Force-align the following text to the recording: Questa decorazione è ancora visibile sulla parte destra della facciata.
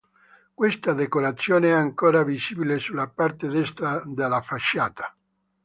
Questa 0.55 0.93
decorazione 0.93 1.67
è 1.67 1.71
ancora 1.73 2.23
visibile 2.23 2.79
sulla 2.79 3.07
parte 3.07 3.47
destra 3.47 4.01
della 4.03 4.41
facciata. 4.41 5.15